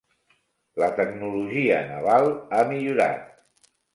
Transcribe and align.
La 0.83 0.87
tecnologia 0.99 1.83
naval 1.91 2.31
ha 2.59 2.65
millorat. 2.75 3.31